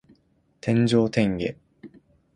[0.59, 1.53] 天上天下